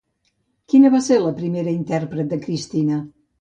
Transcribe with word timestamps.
Qui 0.71 0.79
va 0.95 1.01
ser 1.07 1.19
la 1.25 1.33
primera 1.41 1.75
intèrpret 1.81 2.33
de 2.33 2.41
Cristina? 2.47 2.99